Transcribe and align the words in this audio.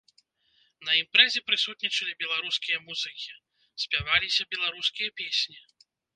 На 0.85 0.91
імпрэзе 1.01 1.43
прысутнічалі 1.49 2.13
беларускія 2.23 2.77
музыкі, 2.87 3.37
спяваліся 3.85 4.49
беларускія 4.57 5.15
песні. 5.23 5.63